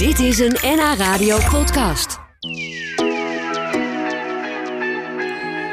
Dit 0.00 0.18
is 0.18 0.38
een 0.38 0.56
NH 0.62 0.94
Radio 0.96 1.38
podcast. 1.50 2.18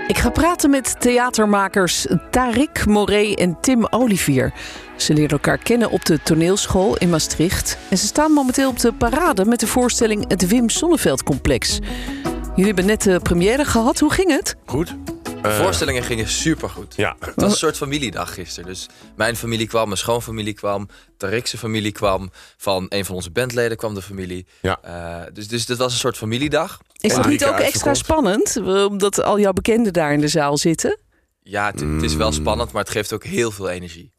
Ik 0.08 0.18
ga 0.18 0.30
praten 0.30 0.70
met 0.70 1.02
theatermakers 1.02 2.08
Tarik 2.32 2.86
Moré 2.86 3.34
en 3.34 3.58
Tim 3.62 3.86
Olivier. 3.90 4.54
Ze 4.96 5.14
leerden 5.14 5.38
elkaar 5.38 5.58
kennen 5.58 5.92
op 5.92 6.06
de 6.06 6.20
toneelschool 6.24 6.98
in 6.98 7.10
Maastricht. 7.10 7.78
En 7.90 7.98
ze 7.98 8.06
staan 8.06 8.32
momenteel 8.32 8.70
op 8.70 8.80
de 8.80 8.94
parade 8.94 9.46
met 9.46 9.60
de 9.60 9.68
voorstelling 9.68 10.26
Het 10.28 10.48
Wim 10.48 10.70
Sonneveld 10.70 11.24
Complex. 11.24 11.80
Jullie 12.50 12.66
hebben 12.66 12.86
net 12.86 13.02
de 13.02 13.20
première 13.24 13.66
gehad. 13.66 14.00
Hoe 14.00 14.12
ging 14.12 14.32
het? 14.32 14.56
Goed. 14.66 14.96
De 15.42 15.48
Eh, 15.48 15.58
voorstellingen 15.60 16.04
gingen 16.04 16.28
supergoed. 16.28 16.94
Ja. 16.96 17.16
Het 17.20 17.34
was 17.36 17.52
een 17.52 17.58
soort 17.58 17.78
familiedag 17.78 18.34
gisteren. 18.34 18.70
Dus 18.70 18.88
mijn 19.16 19.36
familie 19.36 19.68
kwam, 19.68 19.86
mijn 19.86 19.98
schoonfamilie 19.98 20.54
kwam, 20.54 20.88
Tarikse 21.18 21.58
familie 21.58 21.92
kwam, 21.92 22.32
van 22.58 22.86
een 22.90 23.06
van 23.06 23.16
onze 23.16 23.32
bandleden 23.32 23.78
kwam 23.78 23.94
de 23.94 24.02
familie. 24.02 24.46
Ja. 24.62 24.80
Eh, 24.82 25.34
dus, 25.34 25.48
dus 25.48 25.66
dit 25.66 25.78
was 25.78 25.92
een 25.94 26.00
soort 26.00 26.18
familiedag. 26.18 26.80
Is 27.00 27.12
dat 27.14 27.20
drie 27.24 27.32
niet 27.34 27.46
ook 27.46 27.58
extra 27.60 27.94
spannend? 27.94 28.56
eh, 28.58 28.86
Omdat 28.86 29.24
al 29.24 29.40
jouw 29.40 29.54
bekenden 29.54 29.94
daar 29.94 30.14
in 30.14 30.22
de 30.22 30.28
zaal 30.28 30.58
zitten. 30.58 31.00
Ja, 31.44 31.66
het, 31.72 31.80
het 31.80 32.04
is 32.04 32.16
wel 32.16 32.28
Mm. 32.28 32.34
spannend, 32.34 32.72
maar 32.72 32.82
het 32.84 32.92
geeft 32.92 33.14
ook 33.14 33.24
heel 33.24 33.52
veel 33.52 33.70
energie. 33.70 34.14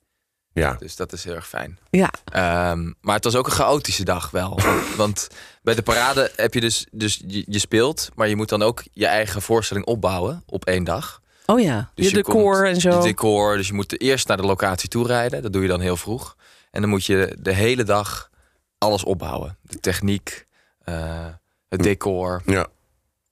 Ja. 0.58 0.76
Dus 0.78 0.96
dat 0.96 1.12
is 1.12 1.24
heel 1.24 1.34
erg 1.34 1.48
fijn. 1.48 1.78
Ja, 1.90 2.10
Ehm, 2.32 2.92
maar 3.00 3.14
het 3.14 3.24
was 3.24 3.34
ook 3.36 3.46
een 3.46 3.52
chaotische 3.52 4.04
dag 4.04 4.30
wel. 4.30 4.58
Want 4.96 5.28
bij 5.62 5.74
de 5.74 5.82
parade 5.82 6.30
heb 6.36 6.54
je 6.54 6.60
dus, 6.60 6.86
dus 6.90 7.22
je, 7.26 7.44
je 7.46 7.58
speelt, 7.58 8.08
maar 8.14 8.28
je 8.28 8.36
moet 8.36 8.48
dan 8.48 8.62
ook 8.62 8.82
je 8.92 9.06
eigen 9.06 9.42
voorstelling 9.42 9.86
opbouwen 9.86 10.42
op 10.46 10.64
één 10.64 10.84
dag. 10.84 11.20
oh 11.46 11.60
ja. 11.60 11.90
Dus 11.94 12.08
je 12.08 12.12
decor 12.14 12.54
komt- 12.54 12.74
en 12.74 12.80
zo. 12.80 13.00
Decor, 13.00 13.56
dus 13.56 13.66
je 13.66 13.72
moet 13.74 14.00
eerst 14.00 14.28
naar 14.28 14.36
de 14.36 14.42
locatie 14.42 14.88
toe 14.88 15.06
rijden. 15.06 15.42
Dat 15.42 15.52
doe 15.52 15.62
je 15.62 15.68
dan 15.68 15.80
heel 15.80 15.96
vroeg. 15.96 16.36
En 16.70 16.80
dan 16.80 16.90
moet 16.90 17.04
je 17.06 17.36
de 17.40 17.52
hele 17.52 17.84
dag 17.84 18.30
alles 18.78 19.04
opbouwen. 19.04 19.56
De 19.62 19.80
techniek, 19.80 20.46
eh, 20.84 21.26
het 21.68 21.82
decor. 21.82 22.42
Ja. 22.46 22.66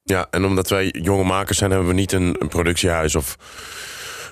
Ja, 0.02 0.26
en 0.30 0.44
omdat 0.44 0.68
wij 0.68 0.88
jonge 1.00 1.24
makers 1.24 1.58
zijn, 1.58 1.70
hebben 1.70 1.88
we 1.88 1.94
niet 1.94 2.12
een, 2.12 2.36
een 2.38 2.48
productiehuis 2.48 3.14
of 3.14 3.36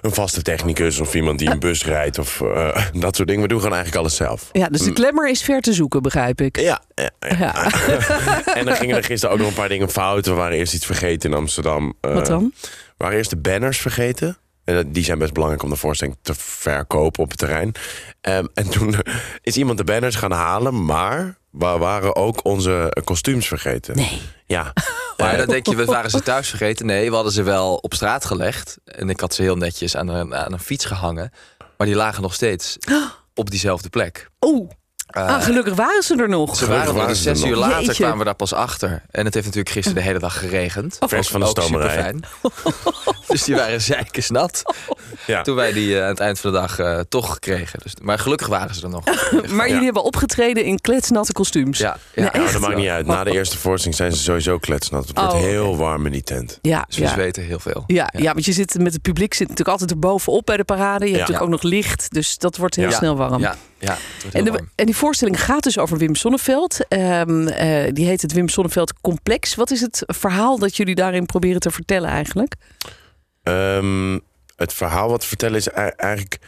een 0.04 0.12
vaste 0.14 0.42
technicus 0.42 1.00
of 1.00 1.14
iemand 1.14 1.38
die 1.38 1.50
een 1.50 1.58
bus 1.58 1.84
rijdt 1.84 2.18
of 2.18 2.40
eh, 2.40 2.86
dat 2.94 3.16
soort 3.16 3.28
dingen. 3.28 3.42
We 3.42 3.48
doen 3.48 3.58
gewoon 3.60 3.74
eigenlijk 3.74 4.02
alles 4.02 4.16
zelf. 4.16 4.48
Ja, 4.52 4.68
dus 4.68 4.80
de 4.80 4.92
klemmer 4.92 5.28
is 5.28 5.42
ver 5.42 5.60
te 5.60 5.72
zoeken, 5.72 6.02
begrijp 6.02 6.40
ik. 6.40 6.60
Ja, 6.60 6.82
ja, 6.94 7.10
ja. 7.18 7.36
Ja. 7.38 7.70
en 8.58 8.64
dan 8.64 8.74
gingen 8.74 8.96
er 8.96 9.04
gisteren 9.04 9.34
ook 9.34 9.40
nog 9.40 9.48
een 9.48 9.54
paar 9.54 9.68
dingen 9.68 9.90
fout. 9.90 10.26
We 10.26 10.32
waren 10.32 10.56
eerst 10.56 10.74
iets 10.74 10.86
vergeten 10.86 11.30
in 11.30 11.36
Amsterdam. 11.36 11.94
Eh, 12.00 12.14
Wat 12.14 12.26
dan? 12.26 12.52
We 12.60 12.68
waren 12.96 13.16
eerst 13.16 13.30
de 13.30 13.36
banners 13.36 13.78
vergeten. 13.78 14.36
En 14.64 14.92
die 14.92 15.04
zijn 15.04 15.18
best 15.18 15.32
belangrijk 15.32 15.62
om 15.62 15.70
de 15.70 15.76
voorstelling 15.76 16.16
te 16.22 16.34
verkopen 16.34 17.22
op 17.22 17.28
het 17.28 17.38
terrein. 17.38 17.72
Ehm, 18.20 18.46
en 18.54 18.70
toen 18.70 18.94
is 19.42 19.56
iemand 19.56 19.78
de 19.78 19.84
banners 19.84 20.14
gaan 20.14 20.32
halen, 20.32 20.84
maar 20.84 21.38
we 21.50 21.66
waren 21.78 22.16
ook 22.16 22.44
onze 22.44 22.96
kostuums 23.04 23.48
vergeten. 23.48 23.96
Nee. 23.96 24.20
Ja. 24.54 24.72
Maar 25.16 25.32
Eh, 25.32 25.38
dan 25.38 25.46
denk 25.46 25.66
je, 25.66 25.76
we 25.76 25.84
waren 25.84 26.10
ze 26.10 26.20
thuis 26.22 26.48
vergeten. 26.48 26.86
Nee, 26.86 27.08
we 27.08 27.14
hadden 27.14 27.32
ze 27.32 27.42
wel 27.42 27.74
op 27.74 27.94
straat 27.94 28.24
gelegd. 28.24 28.76
En 28.84 29.08
ik 29.10 29.20
had 29.20 29.34
ze 29.34 29.42
heel 29.42 29.56
netjes 29.56 29.96
aan 29.96 30.08
een, 30.08 30.34
aan 30.34 30.52
een 30.52 30.58
fiets 30.60 30.84
gehangen. 30.84 31.32
Maar 31.76 31.86
die 31.86 31.96
lagen 31.96 32.22
nog 32.22 32.34
steeds 32.34 32.76
op 33.34 33.50
diezelfde 33.50 33.88
plek. 33.88 34.28
Oeh, 34.40 34.70
Eh, 35.06 35.26
ah, 35.26 35.42
gelukkig 35.42 35.74
waren 35.74 36.02
ze 36.02 36.16
er 36.16 36.28
nog. 36.28 36.56
Ze 36.56 36.66
waren 36.66 36.86
er, 36.88 36.94
waren 36.94 37.08
er 37.08 37.16
zes 37.16 37.42
uur 37.44 37.56
later 37.56 37.76
Jeetje. 37.84 37.94
kwamen 38.02 38.18
we 38.18 38.24
daar 38.24 38.34
pas 38.34 38.52
achter. 38.52 39.02
En 39.10 39.24
het 39.24 39.34
heeft 39.34 39.46
natuurlijk 39.46 39.74
gisteren 39.74 39.98
de 39.98 40.04
hele 40.06 40.18
dag 40.18 40.38
geregend. 40.38 40.96
Vers 41.00 41.28
van 41.28 41.40
de 41.40 41.46
stomerij. 41.46 42.14
dus 43.28 43.42
die 43.44 43.54
waren 43.54 43.80
zeikensnat. 43.80 44.62
Ja. 45.26 45.42
Toen 45.42 45.54
wij 45.56 45.72
die 45.72 45.96
eh, 45.96 46.02
aan 46.02 46.08
het 46.08 46.20
eind 46.20 46.40
van 46.40 46.52
de 46.52 46.58
dag 46.58 46.78
eh, 46.78 47.00
toch 47.08 47.38
kregen. 47.38 47.78
Dus, 47.82 47.92
maar 48.02 48.18
gelukkig 48.18 48.46
waren 48.46 48.74
ze 48.74 48.82
er 48.82 48.88
nog. 48.88 49.04
Maar 49.56 49.68
jullie 49.68 49.84
hebben 49.84 50.02
opgetreden 50.04 50.64
in 50.64 50.80
kletsnatte 50.80 51.32
kostuums. 51.32 51.78
Ja, 51.78 51.96
Nou, 52.14 52.28
echt? 52.30 52.52
dat 52.52 52.60
maakt 52.60 52.76
niet 52.76 52.88
uit. 52.88 53.06
Na 53.06 53.24
de 53.24 53.30
eerste 53.30 53.58
voorstelling 53.58 53.96
zijn 53.98 54.12
ze 54.12 54.18
sowieso 54.22 54.58
kletsnat. 54.58 55.08
Het 55.08 55.18
wordt 55.18 55.32
Oh, 55.34 55.40
heel 55.40 55.76
warm 55.76 56.06
in 56.06 56.12
die 56.12 56.22
tent. 56.22 56.58
Ja, 56.62 56.84
Dus 56.86 56.96
we 56.96 57.02
ja. 57.02 57.12
zweten 57.12 57.42
heel 57.42 57.58
veel. 57.58 57.84
Ja, 57.86 58.08
ja. 58.16 58.32
want 58.32 58.44
je 58.44 58.52
zit 58.52 58.78
met 58.78 58.92
het 58.92 59.02
publiek 59.02 59.34
zit 59.34 59.48
natuurlijk 59.48 59.68
altijd 59.78 59.90
erbovenop 59.90 60.46
bij 60.46 60.56
de 60.56 60.64
parade. 60.64 61.04
Je 61.04 61.10
hebt 61.10 61.12
Ja. 61.12 61.18
natuurlijk 61.18 61.42
ook 61.54 61.62
nog 61.62 61.72
licht, 61.72 62.12
dus 62.12 62.38
dat 62.38 62.56
wordt 62.56 62.74
heel 62.76 62.88
Ja. 62.88 62.96
snel 62.96 63.16
warm. 63.16 63.40
Ja, 63.40 63.56
ja 63.78 63.90
het 63.92 64.22
wordt 64.22 64.36
heel 64.36 64.46
En, 64.46 64.52
de- 64.52 64.64
en 64.74 64.86
die 64.86 64.96
voorstelling 64.96 65.42
gaat 65.44 65.62
dus 65.62 65.78
over 65.78 65.98
Wim 65.98 66.14
Sonneveld. 66.14 66.78
Ehm, 66.88 67.46
eh, 67.48 67.92
die 67.92 68.06
heet 68.06 68.22
het 68.22 68.32
Wim 68.32 68.48
Sonneveld 68.48 68.92
Complex. 69.00 69.54
Wat 69.54 69.70
is 69.70 69.80
het 69.80 70.02
verhaal 70.06 70.58
dat 70.58 70.76
jullie 70.76 70.94
daarin 70.94 71.26
proberen 71.26 71.60
te 71.60 71.70
vertellen 71.70 72.08
eigenlijk? 72.10 72.54
Ehm, 73.42 74.18
het 74.56 74.72
verhaal 74.72 75.08
wat 75.08 75.22
we 75.22 75.28
vertellen 75.28 75.56
is 75.56 75.68
ei- 75.70 75.92
eigenlijk 75.96 76.38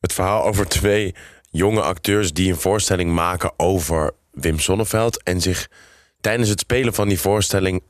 het 0.00 0.12
verhaal 0.12 0.44
over 0.44 0.68
twee 0.68 1.14
jonge 1.50 1.82
acteurs 1.82 2.32
die 2.32 2.50
een 2.50 2.60
voorstelling 2.60 3.12
maken 3.12 3.52
over 3.56 4.10
Wim 4.32 4.58
Sonneveld. 4.58 5.22
En 5.22 5.40
zich 5.40 5.68
tijdens 6.20 6.48
het 6.48 6.60
spelen 6.60 6.94
van 6.94 7.08
die 7.08 7.20
voorstelling 7.20 7.82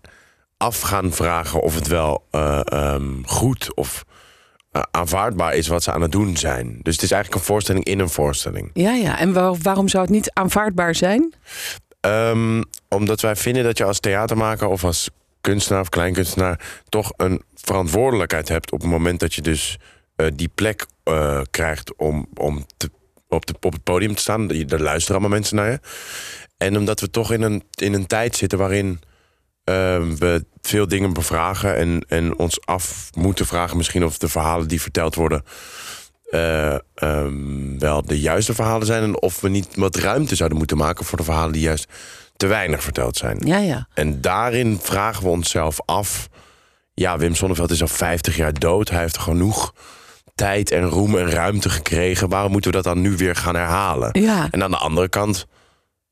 af 0.56 0.80
gaan 0.80 1.12
vragen 1.12 1.60
of 1.62 1.74
het 1.74 1.86
wel 1.86 2.26
eh, 2.30 2.60
ehm, 2.64 3.22
goed 3.24 3.74
of 3.74 4.04
eh, 4.72 4.82
aanvaardbaar 4.90 5.54
is 5.54 5.66
wat 5.68 5.82
ze 5.82 5.92
aan 5.92 6.02
het 6.02 6.12
doen 6.12 6.36
zijn. 6.36 6.78
Dus 6.82 6.94
het 6.94 7.02
is 7.02 7.10
eigenlijk 7.10 7.34
een 7.42 7.46
voorstelling 7.48 7.84
in 7.84 7.98
een 7.98 8.08
voorstelling. 8.08 8.70
Ja, 8.74 8.90
ja. 8.92 9.18
En 9.18 9.32
waar- 9.32 9.56
waarom 9.62 9.88
zou 9.88 10.02
het 10.04 10.12
niet 10.12 10.30
aanvaardbaar 10.32 10.94
zijn? 10.94 11.34
Ehm, 12.00 12.62
omdat 12.88 13.20
wij 13.20 13.36
vinden 13.36 13.64
dat 13.64 13.78
je 13.78 13.84
als 13.84 14.00
theatermaker 14.00 14.66
of 14.66 14.84
als 14.84 15.10
kunstenaar 15.48 15.82
of 15.82 15.88
kleinkunstenaar 15.88 16.60
toch 16.88 17.12
een 17.16 17.42
verantwoordelijkheid 17.54 18.48
hebt 18.48 18.72
op 18.72 18.80
het 18.80 18.90
moment 18.90 19.20
dat 19.20 19.34
je 19.34 19.42
dus 19.42 19.78
eh, 20.16 20.26
die 20.34 20.50
plek 20.54 20.86
eh, 21.02 21.40
krijgt 21.50 21.96
om, 21.96 22.28
om 22.34 22.66
te, 22.76 22.90
op, 23.28 23.44
op 23.60 23.72
het 23.72 23.82
podium 23.82 24.14
te 24.14 24.20
staan. 24.20 24.50
Er 24.50 24.82
luisteren 24.82 25.20
allemaal 25.20 25.38
mensen 25.38 25.56
naar 25.56 25.70
je. 25.70 25.80
En 26.56 26.76
omdat 26.76 27.00
we 27.00 27.10
toch 27.10 27.32
in 27.32 27.42
een, 27.42 27.62
in 27.74 27.92
een 27.92 28.06
tijd 28.06 28.36
zitten 28.36 28.58
waarin 28.58 29.00
eh, 29.64 30.02
we 30.18 30.44
veel 30.60 30.88
dingen 30.88 31.12
bevragen 31.12 31.76
en, 31.76 32.04
en 32.08 32.38
ons 32.38 32.66
af 32.66 33.10
moeten 33.14 33.46
vragen 33.46 33.76
misschien 33.76 34.04
of 34.04 34.18
de 34.18 34.28
verhalen 34.28 34.68
die 34.68 34.80
verteld 34.80 35.14
worden 35.14 35.44
eh, 36.30 36.78
ehm, 36.94 37.78
wel 37.78 38.02
de 38.02 38.20
juiste 38.20 38.54
verhalen 38.54 38.86
zijn. 38.86 39.02
En 39.02 39.22
of 39.22 39.40
we 39.40 39.48
niet 39.48 39.76
wat 39.76 39.96
ruimte 39.96 40.34
zouden 40.34 40.58
moeten 40.58 40.76
maken 40.76 41.04
voor 41.04 41.18
de 41.18 41.24
verhalen 41.24 41.52
die 41.52 41.62
juist 41.62 41.92
te 42.38 42.46
weinig 42.46 42.82
verteld 42.82 43.16
zijn. 43.16 43.38
Ja, 43.44 43.58
ja. 43.58 43.88
En 43.94 44.20
daarin 44.20 44.78
vragen 44.82 45.22
we 45.22 45.28
onszelf 45.28 45.80
af. 45.84 46.28
Ja, 46.94 47.18
Wim 47.18 47.34
Sonneveld 47.34 47.70
is 47.70 47.80
al 47.80 47.88
50 47.88 48.36
jaar 48.36 48.52
dood. 48.52 48.90
Hij 48.90 49.00
heeft 49.00 49.18
genoeg 49.18 49.74
tijd 50.34 50.70
en 50.70 50.84
roem 50.84 51.16
en 51.16 51.30
ruimte 51.30 51.70
gekregen. 51.70 52.28
Waarom 52.28 52.52
moeten 52.52 52.70
we 52.70 52.76
dat 52.76 52.94
dan 52.94 53.00
nu 53.02 53.16
weer 53.16 53.36
gaan 53.36 53.54
herhalen? 53.54 54.20
Ja, 54.20 54.48
En 54.50 54.62
aan 54.62 54.70
de 54.70 54.76
andere 54.76 55.08
kant 55.08 55.46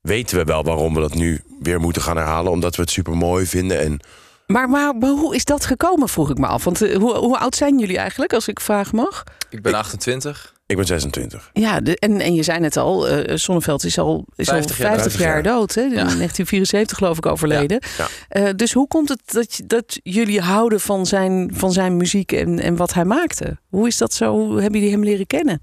weten 0.01 0.37
we 0.37 0.45
wel 0.45 0.65
waarom 0.65 0.95
we 0.95 1.01
dat 1.01 1.15
nu 1.15 1.43
weer 1.61 1.81
moeten 1.81 2.03
gaan 2.03 2.17
herhalen. 2.17 2.53
Omdat 2.53 2.77
we 2.77 2.83
het 2.83 2.91
super 2.91 3.17
mooi 3.17 3.47
vinden. 3.47 3.81
En 3.81 4.01
maar, 4.47 4.69
maar, 4.69 4.95
maar 4.97 5.11
hoe 5.11 5.35
is 5.35 5.45
dat 5.45 5.67
gekomen, 5.67 6.09
vroeg 6.09 6.31
ik 6.31 6.39
me 6.39 6.47
af. 6.47 6.65
Want 6.65 6.83
eh, 6.83 6.97
hoe, 6.97 7.15
hoe 7.15 7.39
oud 7.39 7.55
zijn 7.55 7.79
jullie 7.79 7.99
eigenlijk, 7.99 8.33
als 8.33 8.49
ik 8.49 8.61
vragen 8.61 8.97
mag? 8.97 9.25
Ik 9.51 9.63
ben 9.63 9.75
28. 9.75 10.55
Ik 10.67 10.77
ben 10.77 10.85
26. 10.87 11.51
Ja, 11.53 11.81
de, 11.81 11.99
en, 11.99 12.21
en 12.21 12.35
je 12.35 12.43
zei 12.43 12.61
net 12.61 12.77
al, 12.77 13.09
eh 13.09 13.37
Sonneveld 13.37 13.85
is 13.85 13.99
al, 13.99 14.25
is 14.37 14.49
50 14.49 14.79
al 14.79 14.85
jaar 14.85 14.95
50 14.95 15.13
dood. 15.13 15.23
jaar 15.29 15.43
dood. 15.43 15.75
Hè? 15.75 15.83
In 15.83 15.89
1974 15.91 16.99
geloof 16.99 17.17
ik 17.17 17.27
overleden. 17.27 17.83
Ja. 17.99 18.07
Eh, 18.29 18.49
dus 18.57 18.73
hoe 18.73 18.89
komt 18.89 19.09
het 19.09 19.21
dat, 19.25 19.61
dat 19.65 20.01
jullie 20.03 20.41
houden 20.41 20.81
van 20.81 21.07
zijn, 21.07 21.51
van 21.55 21.73
zijn 21.73 21.97
muziek 21.97 22.33
en, 22.33 22.59
en 22.59 22.77
wat 22.77 22.93
hij 22.93 23.05
maakte? 23.05 23.59
Hoe 23.69 23.87
is 23.87 23.97
dat 23.97 24.13
zo? 24.15 24.33
Hoe 24.33 24.61
hebben 24.61 24.81
jullie 24.81 24.95
hem 24.95 25.05
leren 25.05 25.27
kennen? 25.27 25.63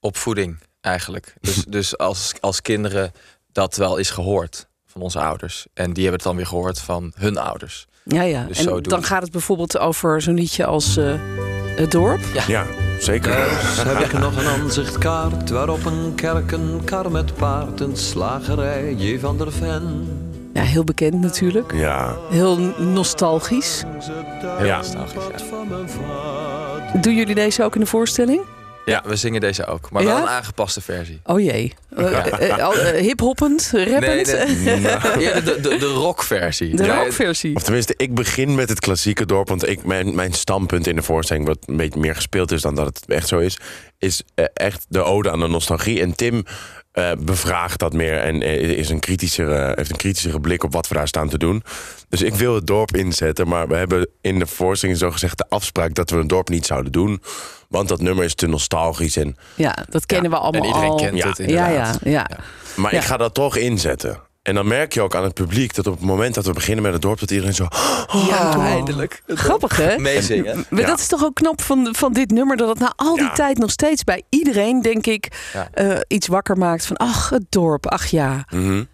Opvoeding 0.00 0.58
eigenlijk. 0.80 1.34
Dus, 1.40 1.64
dus 1.68 1.98
als, 1.98 2.32
als 2.40 2.62
kinderen 2.62 3.12
dat 3.52 3.76
wel 3.76 3.96
is 3.96 4.10
gehoord 4.10 4.68
van 4.86 5.02
onze 5.02 5.18
ouders. 5.18 5.66
En 5.74 5.92
die 5.92 6.02
hebben 6.02 6.12
het 6.20 6.28
dan 6.28 6.36
weer 6.36 6.46
gehoord 6.46 6.80
van 6.80 7.12
hun 7.16 7.36
ouders. 7.38 7.86
Ja, 8.04 8.22
ja. 8.22 8.44
Dus 8.44 8.58
en 8.58 8.64
zo 8.64 8.70
doen 8.70 8.82
dan 8.82 9.04
gaat 9.04 9.22
het 9.22 9.32
bijvoorbeeld 9.32 9.78
over 9.78 10.22
zo'n 10.22 10.34
liedje 10.34 10.64
als 10.64 10.96
eh, 10.96 11.14
Het 11.76 11.90
Dorp. 11.90 12.20
Ja, 12.46 12.66
zeker. 13.04 13.32
Thuis 13.32 13.82
heb 13.88 13.98
ik 13.98 14.12
nog 14.18 14.36
een 14.36 14.46
aanzichtkaart 14.46 15.50
waarop 15.50 15.84
een 15.84 16.12
kerk, 16.14 16.52
een 16.52 16.80
kar 16.84 17.10
met 17.10 17.34
paard, 17.34 17.80
een 17.80 17.96
slagerij, 17.96 18.94
J. 18.94 19.18
van 19.18 19.38
der 19.38 19.52
Ven. 19.52 20.08
Ja, 20.52 20.62
heel 20.62 20.84
bekend 20.84 21.20
natuurlijk. 21.20 21.72
Ja, 21.74 22.16
Heel 22.30 22.58
nostalgisch. 22.78 23.82
Heel 24.40 24.66
Ja. 24.66 24.76
nostalgisch, 24.76 25.44
ja. 26.92 26.98
Doen 27.00 27.14
jullie 27.14 27.34
deze 27.34 27.64
ook 27.64 27.74
in 27.74 27.80
de 27.80 27.86
voorstelling? 27.86 28.40
Ja, 28.84 29.02
we 29.06 29.16
zingen 29.16 29.40
deze 29.40 29.66
ook. 29.66 29.90
Maar 29.90 30.02
Ja? 30.02 30.08
wel 30.08 30.22
een 30.22 30.28
aangepaste 30.28 30.80
versie. 30.80 31.20
Oh 31.24 31.40
jee. 31.40 31.72
Uh, 31.98 32.24
hiphoppend, 33.00 33.70
rappend. 33.74 34.02
Nee, 34.64 34.76
nee. 34.78 34.96
Eerder 35.26 35.44
de, 35.44 35.60
de, 35.60 35.76
de 35.76 35.86
rockversie. 35.86 36.76
De 36.76 36.84
Ja, 36.84 37.02
rockversie. 37.02 37.56
Of 37.56 37.62
tenminste, 37.62 37.94
ik 37.96 38.14
begin 38.14 38.54
met 38.54 38.68
het 38.68 38.80
klassieke 38.80 39.26
dorp. 39.26 39.48
Want 39.48 39.68
ik, 39.68 39.84
mijn, 39.84 40.14
mijn 40.14 40.32
standpunt 40.32 40.86
in 40.86 40.96
de 40.96 41.02
voorstelling, 41.02 41.46
wat 41.46 41.58
een 41.66 41.76
beetje 41.76 42.00
meer 42.00 42.14
gespeeld 42.14 42.52
is 42.52 42.62
dan 42.62 42.74
dat 42.74 42.86
het 42.86 43.04
echt 43.06 43.28
zo 43.28 43.38
is, 43.38 43.58
is 43.98 44.22
echt 44.54 44.86
de 44.88 45.02
ode 45.02 45.30
aan 45.30 45.40
de 45.40 45.48
nostalgie. 45.48 46.00
En 46.00 46.14
Tim 46.16 46.44
eh, 46.92 47.12
bevraagt 47.18 47.78
dat 47.78 47.92
meer 47.92 48.16
en 48.18 48.42
is 48.42 48.88
een 48.88 49.00
kritischere, 49.00 49.72
heeft 49.76 49.90
een 49.90 49.96
kritischere 49.96 50.40
blik 50.40 50.62
op 50.64 50.72
wat 50.72 50.88
we 50.88 50.94
daar 50.94 51.08
staan 51.08 51.28
te 51.28 51.38
doen. 51.38 51.62
Dus 52.08 52.22
ik 52.22 52.34
wil 52.34 52.54
het 52.54 52.66
dorp 52.66 52.96
inzetten, 52.96 53.48
maar 53.48 53.68
we 53.68 53.74
hebben 53.76 54.08
in 54.20 54.38
de 54.38 54.46
voorstelling 54.46 54.98
zo 54.98 55.10
gezegd 55.10 55.38
de 55.38 55.46
afspraak 55.48 55.94
dat 55.94 56.10
we 56.10 56.16
het 56.16 56.28
dorp 56.28 56.48
niet 56.48 56.66
zouden 56.66 56.92
doen. 56.92 57.22
Want 57.74 57.88
dat 57.88 58.00
nummer 58.00 58.24
is 58.24 58.34
te 58.34 58.46
nostalgisch. 58.46 59.16
En, 59.16 59.36
Ja, 59.54 59.76
dat 59.88 60.06
kennen 60.06 60.30
we 60.30 60.36
allemaal 60.36 60.60
En 60.60 60.66
iedereen 60.66 60.90
al. 60.90 60.96
kent 60.96 61.16
Ja. 61.16 61.28
het 61.28 61.36
ja, 61.36 61.44
inderdaad. 61.44 61.98
ja, 62.02 62.10
ja. 62.10 62.28
maar 62.76 62.92
Ja. 62.94 62.98
ik 63.00 63.04
ga 63.04 63.16
dat 63.16 63.34
toch 63.34 63.56
inzetten. 63.56 64.20
En 64.42 64.54
dan 64.54 64.66
merk 64.66 64.92
je 64.94 65.00
ook 65.00 65.14
aan 65.14 65.22
het 65.24 65.34
publiek 65.34 65.74
dat 65.74 65.86
op 65.86 65.92
het 65.92 66.04
moment 66.04 66.34
dat 66.34 66.46
we 66.46 66.52
beginnen 66.52 66.82
met 66.84 66.92
het 66.92 67.02
dorp, 67.02 67.18
dat 67.20 67.30
iedereen 67.30 67.54
zo. 67.54 67.66
Ja, 68.28 68.58
eindelijk. 68.58 69.22
Grappig, 69.26 69.76
hè? 69.76 69.98
Meezingen. 70.08 70.64
Maar 70.70 70.80
Ja. 70.80 70.86
dat 70.86 70.98
is 70.98 71.06
toch 71.06 71.24
ook 71.24 71.34
knap 71.34 71.60
van, 71.62 71.88
van 71.98 72.12
dit 72.12 72.30
nummer, 72.30 72.56
dat 72.56 72.68
het 72.68 72.78
na 72.78 72.92
al 72.96 73.14
die 73.14 73.24
Ja. 73.24 73.32
tijd 73.32 73.58
nog 73.58 73.70
steeds 73.70 74.04
bij 74.04 74.22
iedereen, 74.28 74.82
denk 74.82 75.06
ik, 75.06 75.28
Ja. 75.52 75.68
eh, 75.72 75.98
iets 76.08 76.26
wakker 76.26 76.56
maakt 76.56 76.86
van, 76.86 76.96
ach, 76.96 77.30
het 77.30 77.44
dorp, 77.48 77.86
ach 77.86 78.06
ja. 78.06 78.44
Mhm. 78.50 78.84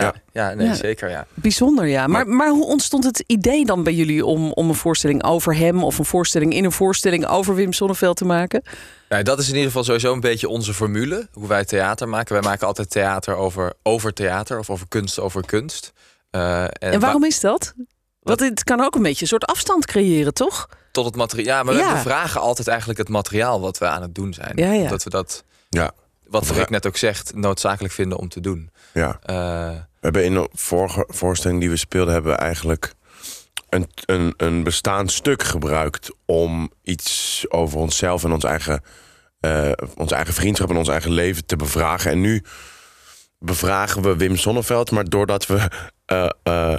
Ja, 0.00 0.14
ja, 0.32 0.54
nee, 0.54 0.66
Ja. 0.66 0.74
zeker 0.74 1.10
ja. 1.10 1.26
Bijzonder, 1.34 1.86
ja. 1.86 2.06
Maar, 2.06 2.28
maar 2.28 2.48
hoe 2.48 2.64
ontstond 2.66 3.04
het 3.04 3.24
idee 3.26 3.64
dan 3.64 3.82
bij 3.82 3.92
jullie 3.92 4.26
om, 4.26 4.52
om 4.52 4.68
een 4.68 4.74
voorstelling 4.74 5.24
over 5.24 5.56
hem 5.56 5.84
of 5.84 5.98
een 5.98 6.04
voorstelling 6.04 6.54
in 6.54 6.64
een 6.64 6.72
voorstelling 6.72 7.26
over 7.26 7.54
Wim 7.54 7.72
Sonneveld 7.72 8.16
te 8.16 8.24
maken? 8.24 8.62
Nou, 9.08 9.22
dat 9.22 9.38
is 9.38 9.44
in 9.48 9.52
ieder 9.54 9.66
geval 9.66 9.84
sowieso 9.84 10.12
een 10.12 10.20
beetje 10.20 10.48
onze 10.48 10.74
formule. 10.74 11.28
Hoe 11.32 11.48
wij 11.48 11.64
theater 11.64 12.08
maken. 12.08 12.32
Wij 12.32 12.42
maken 12.42 12.66
altijd 12.66 12.90
theater 12.90 13.34
over, 13.34 13.72
over 13.82 14.12
theater. 14.12 14.58
Of 14.58 14.70
over 14.70 14.88
kunst 14.88 15.18
over 15.18 15.46
kunst. 15.46 15.92
Eh, 16.30 16.62
en 16.62 16.70
En 16.78 17.00
waarom 17.00 17.24
is 17.24 17.40
dat? 17.40 17.72
Want 18.22 18.40
het 18.40 18.64
kan 18.64 18.80
ook 18.84 18.94
een 18.94 19.02
beetje 19.02 19.22
een 19.22 19.28
soort 19.28 19.44
afstand 19.46 19.86
creëren, 19.86 20.34
toch? 20.34 20.68
Tot 20.92 21.04
het 21.04 21.16
materiaal. 21.16 21.56
Ja, 21.56 21.62
maar 21.62 21.74
Ja. 21.74 21.92
we 21.94 21.98
vragen 22.00 22.40
altijd 22.40 22.68
eigenlijk 22.68 22.98
het 22.98 23.08
materiaal 23.08 23.60
wat 23.60 23.78
we 23.78 23.86
aan 23.86 24.02
het 24.02 24.14
doen 24.14 24.32
zijn. 24.34 24.52
Ja, 24.54 24.72
ja. 24.72 24.88
Dat 24.88 25.02
we 25.02 25.10
dat, 25.10 25.44
Ja, 25.68 25.92
wat 26.30 26.50
Rick 26.50 26.70
net 26.70 26.86
ook 26.86 26.96
zegt, 26.96 27.34
noodzakelijk 27.34 27.94
vinden 27.94 28.18
om 28.18 28.28
te 28.28 28.40
doen. 28.40 28.70
ja. 28.94 29.18
Eh, 29.22 29.34
We 29.74 30.06
hebben 30.06 30.24
in 30.24 30.34
de 30.34 30.48
vorige 30.52 31.04
voorstelling 31.08 31.60
die 31.60 31.70
we 31.70 31.76
speelden, 31.76 32.12
hebben 32.12 32.32
we 32.32 32.38
eigenlijk 32.38 32.94
een, 33.68 33.88
een, 34.06 34.34
een 34.36 34.62
bestaand 34.62 35.12
stuk 35.12 35.42
gebruikt 35.42 36.10
om 36.24 36.70
iets 36.82 37.44
over 37.48 37.78
onszelf 37.78 38.24
en 38.24 38.32
ons 38.32 38.44
eigen, 38.44 38.82
eh, 39.40 39.70
onze 39.96 40.14
eigen 40.14 40.34
vriendschap 40.34 40.70
en 40.70 40.76
ons 40.76 40.88
eigen 40.88 41.12
leven 41.12 41.46
te 41.46 41.56
bevragen. 41.56 42.10
En 42.10 42.20
nu 42.20 42.42
bevragen 43.38 44.02
we 44.02 44.16
Wim 44.16 44.36
Sonneveld, 44.36 44.90
maar 44.90 45.04
doordat 45.04 45.46
we 45.46 45.70
eh, 46.06 46.76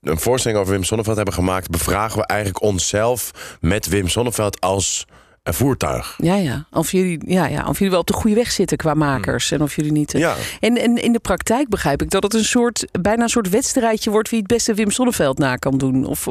een 0.00 0.18
voorstelling 0.18 0.60
over 0.60 0.72
Wim 0.72 0.84
Sonneveld 0.84 1.16
hebben 1.16 1.34
gemaakt, 1.34 1.70
bevragen 1.70 2.18
we 2.18 2.26
eigenlijk 2.26 2.62
onszelf 2.62 3.30
met 3.60 3.86
Wim 3.86 4.08
Sonneveld 4.08 4.60
als 4.60 5.06
voertuig. 5.42 6.14
Ja, 6.18 6.34
ja. 6.34 6.66
Of 6.70 6.92
jullie, 6.92 7.20
ja, 7.26 7.46
ja. 7.46 7.66
of 7.68 7.74
jullie 7.76 7.90
wel 7.90 8.00
op 8.00 8.06
de 8.06 8.12
goede 8.12 8.36
weg 8.36 8.50
zitten 8.50 8.76
qua 8.76 8.94
makers. 8.94 9.50
En 9.50 9.62
of 9.62 9.76
jullie 9.76 9.92
niet. 9.92 10.14
eh, 10.14 10.20
Ja, 10.20 10.34
En, 10.60 10.76
en 10.78 10.96
in 10.96 11.12
de 11.12 11.18
praktijk 11.18 11.68
begrijp 11.68 12.02
ik 12.02 12.10
dat 12.10 12.22
het 12.22 12.34
een 12.34 12.44
soort, 12.44 12.86
bijna 13.00 13.22
een 13.22 13.28
soort 13.28 13.48
wedstrijdje 13.48 14.10
wordt 14.10 14.30
wie 14.30 14.38
het 14.38 14.48
beste 14.48 14.74
Wim 14.74 14.90
Sonneveld 14.90 15.38
na 15.38 15.56
kan 15.56 15.78
doen. 15.78 16.04
Of 16.06 16.24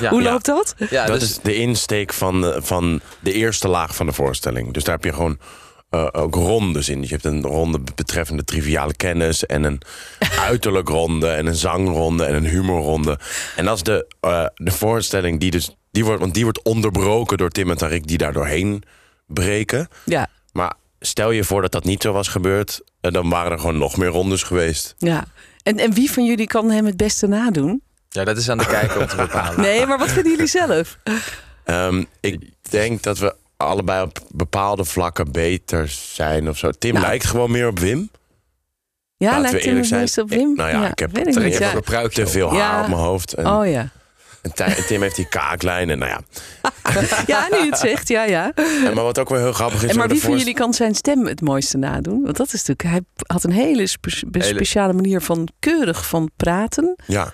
Ja. 0.00 0.08
hoe 0.10 0.22
Ja. 0.22 0.30
loopt 0.30 0.44
dat? 0.46 0.74
ja, 0.90 1.06
dat 1.06 1.20
dus, 1.20 1.30
is 1.30 1.38
de 1.38 1.54
insteek 1.54 2.12
van 2.12 2.40
de, 2.40 2.56
van 2.62 3.00
de 3.20 3.32
eerste 3.32 3.68
laag 3.68 3.96
van 3.96 4.06
de 4.06 4.12
voorstelling. 4.12 4.72
Dus 4.72 4.84
daar 4.84 4.94
heb 4.94 5.04
je 5.04 5.12
gewoon 5.12 5.38
eh, 5.90 6.06
ook 6.12 6.34
rondes 6.34 6.88
in. 6.88 6.98
Dus 7.00 7.08
je 7.08 7.14
hebt 7.14 7.26
een 7.26 7.42
ronde 7.42 7.78
betreffende 7.94 8.44
triviale 8.44 8.94
kennis... 8.94 9.46
en 9.46 9.64
een 9.64 9.80
uiterlijk 10.48 10.88
ronde 10.88 11.28
en 11.28 11.46
een 11.46 11.54
zangronde 11.54 12.24
en 12.24 12.34
een 12.34 12.46
humorronde. 12.46 13.18
En 13.56 13.64
dat 13.64 13.76
is 13.76 13.82
de, 13.82 14.06
eh, 14.20 14.46
de 14.54 14.70
voorstelling 14.72 15.40
die 15.40 15.50
dus... 15.50 15.76
Die 15.96 16.04
wordt, 16.04 16.20
want 16.20 16.34
die 16.34 16.42
wordt 16.44 16.62
onderbroken 16.62 17.36
door 17.38 17.50
Tim 17.50 17.70
en 17.70 17.76
Tarik 17.76 18.06
die 18.06 18.18
daar 18.18 18.32
doorheen 18.32 18.82
breken. 19.26 19.88
Ja, 20.04 20.26
Maar 20.52 20.72
stel 21.00 21.30
je 21.30 21.44
voor 21.44 21.62
dat 21.62 21.72
dat 21.72 21.84
niet 21.84 22.02
zo 22.02 22.12
was 22.12 22.28
gebeurd... 22.28 22.80
dan 23.00 23.28
waren 23.28 23.52
er 23.52 23.58
gewoon 23.58 23.78
nog 23.78 23.96
meer 23.96 24.08
rondes 24.08 24.42
geweest. 24.42 24.94
ja. 24.98 25.24
En, 25.62 25.78
en 25.78 25.92
wie 25.92 26.10
van 26.10 26.24
jullie 26.26 26.46
kan 26.46 26.70
hem 26.70 26.86
het 26.86 26.96
beste 26.96 27.26
nadoen? 27.26 27.82
ja, 28.08 28.24
dat 28.24 28.36
is 28.36 28.48
aan 28.50 28.58
de 28.58 28.66
kijker 28.66 29.00
om 29.00 29.06
te 29.06 29.16
bepalen. 29.16 29.60
Nee, 29.60 29.86
maar 29.86 29.98
wat 29.98 30.08
vinden 30.10 30.32
jullie 30.32 30.46
zelf? 30.46 30.98
Ehm, 31.64 32.04
ik 32.20 32.40
denk 32.70 33.02
dat 33.02 33.18
we 33.18 33.34
allebei 33.56 34.02
op 34.02 34.18
bepaalde 34.30 34.84
vlakken 34.84 35.32
beter 35.32 35.88
zijn 35.88 36.48
of 36.48 36.58
zo. 36.58 36.70
Tim 36.70 36.92
Nou. 36.94 37.06
lijkt 37.06 37.24
gewoon 37.26 37.50
meer 37.50 37.68
op 37.68 37.78
Wim. 37.78 38.10
Ja, 39.16 39.26
Laten 39.26 39.36
we 39.36 39.40
lijkt 39.42 39.58
hem 39.58 39.68
eerlijk 39.68 39.86
zijn. 39.88 40.00
meest 40.00 40.18
op 40.18 40.28
Wim? 40.28 40.54
Nou 40.54 40.70
ja, 40.70 40.90
ik 40.90 40.98
heb- 40.98 41.12
weet 41.12 41.26
ik 41.36 41.42
niet. 41.42 41.58
Ja. 41.58 42.08
Te 42.08 42.26
veel 42.26 42.48
haar 42.48 42.58
Ja. 42.58 42.80
op 42.82 42.88
mijn 42.88 43.00
hoofd. 43.00 43.32
En, 43.32 43.46
Oh 43.46 43.66
ja. 43.66 43.88
En 44.54 44.86
Tim 44.86 45.02
heeft 45.02 45.16
die 45.16 45.28
kaaklijn. 45.28 45.90
En, 45.90 45.98
nou 45.98 46.10
ja. 46.10 46.20
Ja, 47.26 47.48
nu 47.50 47.56
het 47.70 47.78
zegt, 47.78 48.08
ja, 48.08 48.24
ja. 48.24 48.52
En, 48.54 48.94
maar 48.94 49.04
wat 49.04 49.18
ook 49.18 49.28
wel 49.28 49.38
heel 49.38 49.52
grappig 49.52 49.82
is... 49.82 49.90
En 49.90 49.96
maar 49.96 50.08
wie 50.08 50.20
van 50.20 50.36
jullie 50.38 50.54
kan 50.54 50.74
zijn 50.74 50.94
stem 50.94 51.26
het 51.26 51.40
mooiste 51.40 51.76
nadoen? 51.76 52.22
Want 52.22 52.36
dat 52.36 52.52
is 52.52 52.64
natuurlijk, 52.64 52.82
hij 52.82 53.24
had 53.26 53.44
een 53.44 53.52
hele, 53.52 53.86
spe- 53.86 54.24
speciale 54.38 54.92
manier 54.92 55.20
van 55.20 55.48
keurig 55.58 56.06
van 56.06 56.30
praten. 56.36 56.96
Ja, 57.06 57.32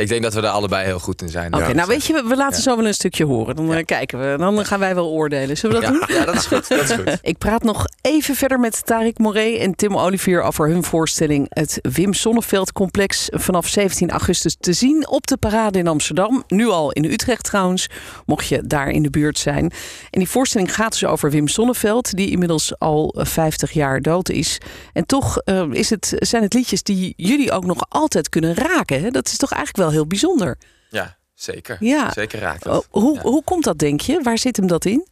Ik 0.00 0.08
denk 0.08 0.22
dat 0.22 0.34
we 0.34 0.40
er 0.40 0.48
allebei 0.48 0.84
heel 0.84 0.98
goed 0.98 1.22
in 1.22 1.28
zijn. 1.28 1.54
Oké, 1.54 1.72
nou 1.72 1.88
weet 1.88 2.04
je, 2.04 2.22
we- 2.26 2.36
laten 2.36 2.62
zo 2.62 2.76
wel 2.76 2.86
een 2.86 2.94
stukje 2.94 3.24
horen. 3.24 3.56
Dan 3.56 3.74
eh, 3.74 3.84
kijken 3.84 4.18
we, 4.30 4.36
dan 4.38 4.64
gaan 4.64 4.78
wij 4.78 4.94
wel 4.94 5.08
oordelen. 5.08 5.56
Zullen 5.56 5.80
we 5.80 5.86
dat 5.86 5.92
doen? 6.08 6.16
Ja, 6.16 6.24
dat 6.24 6.34
is 6.34 6.46
goed. 6.46 6.68
Dat 6.68 6.80
is 6.80 6.90
goed. 6.90 7.18
Ik 7.22 7.38
praat 7.38 7.62
nog 7.62 7.84
even 8.00 8.34
verder 8.34 8.60
met 8.60 8.86
Tarik 8.86 9.18
Moret 9.18 9.58
en 9.58 9.74
Tim 9.74 9.96
Olivier 9.96 10.42
over 10.42 10.68
hun 10.68 10.84
voorstelling 10.84 11.46
Het 11.48 11.78
Wim 11.82 12.12
Sonneveld 12.14 12.72
Complex 12.72 13.26
vanaf 13.30 13.66
17 13.66 14.10
augustus 14.10 14.56
te 14.60 14.72
zien 14.72 15.08
op 15.08 15.26
de 15.26 15.36
Parade 15.36 15.78
in 15.78 15.88
Amsterdam. 15.88 16.44
Nu 16.48 16.68
al 16.68 16.92
in 16.92 17.04
Utrecht 17.04 17.44
trouwens, 17.44 17.86
mocht 18.26 18.46
je 18.46 18.62
daar 18.66 18.88
in 18.88 19.02
de 19.02 19.10
buurt 19.10 19.38
zijn. 19.38 19.64
En 20.10 20.18
die 20.18 20.28
voorstelling 20.28 20.74
gaat 20.74 20.92
dus 20.92 21.04
over 21.04 21.30
Wim 21.30 21.48
Sonneveld, 21.48 22.16
die 22.16 22.30
inmiddels 22.30 22.78
al 22.78 23.14
eh, 23.18 23.24
50 23.26 23.70
jaar 23.72 24.00
dood 24.00 24.28
is. 24.28 24.58
En 24.92 25.06
toch 25.06 25.38
eh, 25.38 25.62
is 25.70 25.90
het, 25.90 26.14
zijn 26.18 26.42
het 26.42 26.54
liedjes 26.54 26.82
die 26.82 27.14
jullie 27.16 27.52
ook 27.52 27.64
nog 27.64 27.84
altijd 27.88 28.28
kunnen 28.28 28.54
raken. 28.54 29.00
Hè? 29.02 29.10
Dat 29.10 29.26
is 29.26 29.36
toch 29.36 29.52
eigenlijk 29.52 29.76
wel 29.89 29.89
heel 29.90 30.06
bijzonder. 30.06 30.58
Ja, 30.90 31.16
zeker. 31.34 31.76
Ja. 31.80 32.12
Zeker 32.12 32.38
raakt 32.40 32.66
Oh, 32.66 32.72
dat. 32.72 32.86
hoe, 32.90 33.14
Ja. 33.14 33.20
hoe 33.20 33.44
komt 33.44 33.64
dat, 33.64 33.78
denk 33.78 34.00
je? 34.00 34.20
Waar 34.22 34.38
zit 34.38 34.56
hem 34.56 34.66
dat 34.66 34.84
in? 34.84 35.06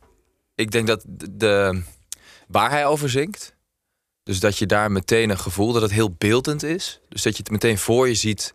Ik 0.55 0.71
denk 0.71 0.87
dat 0.87 1.05
de, 1.07 1.37
de- 1.37 1.83
waar 2.49 2.71
hij 2.71 2.87
over 2.87 3.11
zingt. 3.11 3.57
Dus 4.23 4.41
dat 4.41 4.57
je 4.59 4.67
daar 4.67 4.91
meteen 4.93 5.31
een 5.31 5.39
gevoel 5.39 5.73
dat 5.73 5.83
het 5.83 5.91
heel 5.91 6.11
beeldend 6.19 6.63
is. 6.63 7.01
Dus 7.09 7.23
dat 7.23 7.33
je 7.37 7.43
het 7.43 7.51
meteen 7.53 7.79
voor 7.79 8.09
je 8.09 8.15
ziet 8.15 8.55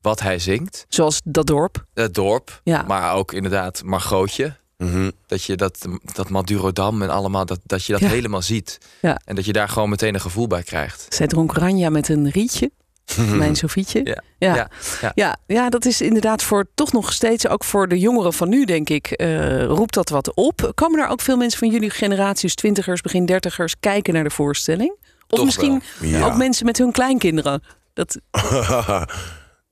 wat 0.00 0.20
hij 0.20 0.38
zingt. 0.38 0.84
Zoals 0.88 1.20
dat 1.24 1.46
dorp. 1.46 1.84
Het 1.94 2.14
dorp, 2.14 2.60
Ja. 2.64 2.82
maar 2.82 3.14
ook 3.14 3.32
inderdaad 3.32 3.82
Margootje. 3.84 4.56
mhm. 4.76 5.10
Dat 5.26 5.42
je 5.44 5.56
dat, 5.56 5.86
dat 6.14 6.28
Madurodam 6.28 7.02
en 7.02 7.10
allemaal, 7.10 7.46
dat, 7.46 7.60
dat 7.64 7.84
je 7.84 7.92
dat 7.92 8.00
Ja. 8.00 8.08
helemaal 8.08 8.42
ziet. 8.42 8.78
Ja. 9.00 9.20
En 9.24 9.34
dat 9.34 9.44
je 9.44 9.52
daar 9.52 9.68
gewoon 9.68 9.88
meteen 9.88 10.14
een 10.14 10.20
gevoel 10.20 10.46
bij 10.46 10.62
krijgt. 10.62 11.06
Zij 11.14 11.26
dronk 11.26 11.52
Ranja 11.52 11.88
met 11.90 12.08
een 12.08 12.30
rietje. 12.30 12.70
Mijn 13.36 13.56
Sofietje. 13.56 14.00
Ja. 14.04 14.22
Ja. 14.38 14.54
Ja. 14.54 14.68
Ja. 15.00 15.12
Ja. 15.14 15.36
Ja, 15.46 15.68
dat 15.68 15.84
is 15.84 16.00
inderdaad 16.00 16.42
voor 16.42 16.64
toch 16.74 16.92
nog 16.92 17.12
steeds, 17.12 17.48
ook 17.48 17.64
voor 17.64 17.88
de 17.88 17.98
jongeren 17.98 18.32
van 18.32 18.48
nu, 18.48 18.64
denk 18.64 18.88
ik, 18.88 19.06
eh, 19.06 19.64
roept 19.64 19.94
dat 19.94 20.08
wat 20.08 20.34
op. 20.34 20.72
Komen 20.74 21.00
er 21.00 21.08
ook 21.08 21.20
veel 21.20 21.36
mensen 21.36 21.58
van 21.58 21.68
jullie 21.70 21.90
generaties, 21.90 22.54
twintigers, 22.54 23.00
begin 23.00 23.26
dertigers, 23.26 23.74
kijken 23.80 24.14
naar 24.14 24.24
de 24.24 24.30
voorstelling? 24.30 24.90
Of 25.28 25.36
Toch 25.38 25.44
misschien 25.44 25.82
ook 26.22 26.36
mensen 26.36 26.66
met 26.66 26.78
hun 26.78 26.92
kleinkinderen? 26.92 27.62
Dat, 27.94 28.18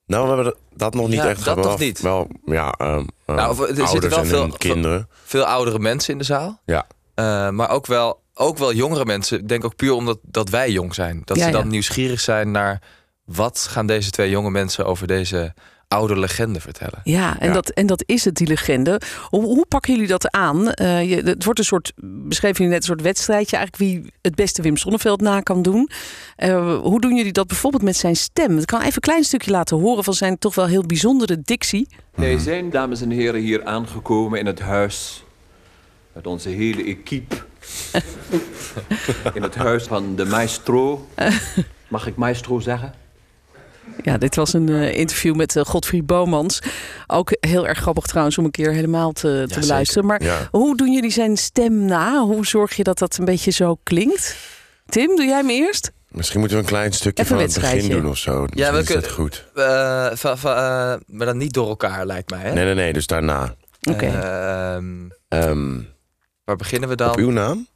nou, 0.07 0.29
we 0.29 0.35
hebben 0.35 0.55
dat- 0.77 0.95
nog 0.95 1.09
niet 1.09 1.17
Ja, 1.17 1.29
echt 1.29 1.35
dat 1.35 1.43
gehad. 1.43 1.57
nog 1.57 1.67
Wel- 1.67 1.77
niet. 1.87 2.01
Wel, 2.01 2.29
ja, 2.45 2.73
ehm, 2.73 3.05
ehm, 3.27 3.37
Nou, 3.37 3.69
er 3.77 3.89
zitten 3.89 4.11
wel 4.11 4.25
veel- 4.25 4.49
kinderen. 4.59 5.09
Veel 5.25 5.45
oudere 5.45 5.79
mensen 5.79 6.13
in 6.13 6.19
de 6.19 6.25
zaal. 6.25 6.61
Ja. 6.65 6.87
Eh, 7.15 7.49
maar 7.51 7.71
ook 7.71 7.87
wel, 7.87 8.21
ook 8.35 8.59
wel 8.59 8.73
jongere 8.73 9.05
mensen. 9.05 9.39
Ik 9.39 9.49
denk 9.49 9.65
ook 9.65 9.77
puur 9.77 9.93
omdat 9.93 10.19
dat 10.23 10.49
wij 10.49 10.71
jong 10.71 10.95
zijn. 10.95 11.23
Dat 11.25 11.37
Ja, 11.37 11.45
ze 11.45 11.51
dan 11.51 11.63
ja. 11.63 11.69
nieuwsgierig 11.71 12.21
zijn 12.21 12.51
naar... 12.51 12.83
wat 13.29 13.67
gaan 13.71 13.87
deze 13.87 14.11
twee 14.11 14.31
jonge 14.31 14.51
mensen 14.51 14.87
over 14.87 15.07
deze 15.07 15.55
oude 15.89 16.19
legende 16.19 16.61
vertellen. 16.61 17.01
ja, 17.05 17.41
en, 17.41 17.49
Ja. 17.49 17.55
Dat, 17.55 17.69
en 17.69 17.87
dat 17.87 18.03
is 18.07 18.25
het, 18.25 18.35
die 18.35 18.47
legende. 18.47 19.01
Hoe, 19.29 19.45
hoe 19.45 19.67
pakken 19.67 19.93
jullie 19.93 20.09
dat 20.09 20.31
aan? 20.31 20.73
Eh, 20.73 21.11
je, 21.11 21.17
het 21.17 21.45
wordt 21.45 21.59
een 21.59 21.65
soort, 21.65 21.93
beschreven 22.03 22.57
jullie 22.57 22.73
net, 22.73 22.81
een 22.81 22.89
soort 22.89 23.03
wedstrijdje. 23.03 23.57
Eigenlijk 23.57 23.91
wie 23.91 24.13
het 24.23 24.35
beste 24.35 24.63
Wim 24.63 24.77
Sonneveld 24.77 25.21
na 25.21 25.41
kan 25.41 25.63
doen. 25.63 25.91
Eh, 26.37 26.79
hoe 26.81 27.01
doen 27.01 27.17
jullie 27.17 27.33
dat 27.33 27.47
bijvoorbeeld 27.47 27.83
met 27.83 27.97
zijn 27.97 28.17
stem? 28.17 28.59
Ik 28.59 28.67
kan 28.67 28.81
even 28.81 28.95
een 28.95 29.01
klein 29.01 29.25
stukje 29.25 29.51
laten 29.51 29.77
horen 29.77 30.05
van 30.05 30.15
zijn 30.15 30.39
toch 30.39 30.55
wel 30.55 30.67
heel 30.67 30.87
bijzondere 30.87 31.41
dictie. 31.41 31.89
Wij 32.15 32.39
zijn, 32.39 32.71
dames 32.71 33.01
en 33.01 33.11
heren, 33.11 33.41
hier 33.41 33.65
aangekomen 33.65 34.39
in 34.39 34.47
het 34.47 34.61
huis. 34.61 35.25
Met 36.13 36.27
onze 36.27 36.49
hele 36.49 36.85
equipe. 36.85 37.37
in 39.35 39.43
het 39.43 39.55
huis 39.55 39.85
van 39.85 40.17
de 40.17 40.25
maestro. 40.25 41.09
Mag 41.89 42.07
ik 42.07 42.17
maestro 42.17 42.61
zeggen? 42.61 42.95
Ja, 44.03 44.19
dit 44.19 44.35
was 44.37 44.53
een 44.53 44.69
eh, 44.69 44.95
interview 44.99 45.35
met 45.35 45.57
eh, 45.57 45.65
Godfried 45.65 46.07
Bomans. 46.07 46.61
Ook 47.07 47.37
heel 47.41 47.67
erg 47.67 47.79
grappig 47.79 48.05
trouwens 48.07 48.39
om 48.39 48.45
een 48.45 48.51
keer 48.51 48.73
helemaal 48.73 49.13
te, 49.13 49.21
te 49.21 49.37
zeker. 49.47 49.61
beluisteren. 49.61 50.07
Maar 50.07 50.23
Ja. 50.23 50.49
hoe 50.51 50.77
doen 50.77 50.93
jullie 50.93 51.11
zijn 51.11 51.37
stem 51.37 51.85
na? 51.85 52.21
Hoe 52.21 52.47
zorg 52.47 52.75
je 52.77 52.83
dat 52.85 52.99
dat 52.99 53.17
een 53.19 53.25
beetje 53.25 53.51
zo 53.51 53.79
klinkt? 53.83 54.37
Tim, 54.87 55.17
doe 55.17 55.25
jij 55.25 55.37
hem 55.37 55.51
eerst? 55.51 55.93
Misschien 56.09 56.41
moeten 56.41 56.59
we 56.59 56.63
een 56.65 56.69
klein 56.71 56.93
stukje 56.93 57.23
Even 57.25 57.37
van 57.37 57.45
het 57.47 57.55
begin 57.61 57.89
doen 57.89 58.09
of 58.09 58.17
zo. 58.17 58.47
Ja, 58.51 58.73
we 58.73 58.79
is 58.79 58.85
dat 58.87 58.93
kunnen- 58.97 59.11
goed. 59.11 59.45
Eh, 59.55 59.65
va- 60.13 60.37
va- 60.37 60.93
eh, 60.95 61.01
maar 61.07 61.27
dan 61.27 61.37
niet 61.37 61.53
door 61.53 61.69
elkaar, 61.69 62.07
lijkt 62.07 62.31
mij. 62.31 62.41
Hè? 62.41 62.53
Nee, 62.53 62.65
nee, 62.65 62.75
nee, 62.75 62.93
dus 62.93 63.07
daarna. 63.07 63.55
Oké. 63.91 64.07
Ehm, 64.07 64.95
Ehm, 65.29 65.81
waar 66.45 66.57
beginnen 66.57 66.89
we 66.89 66.95
dan? 66.95 67.11
op 67.11 67.17
uw 67.17 67.31
naam? 67.31 67.67